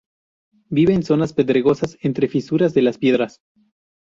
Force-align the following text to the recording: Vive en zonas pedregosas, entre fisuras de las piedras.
Vive 0.71 0.95
en 0.95 1.03
zonas 1.03 1.31
pedregosas, 1.31 1.95
entre 2.01 2.27
fisuras 2.27 2.73
de 2.73 2.81
las 2.81 2.97
piedras. 2.97 3.39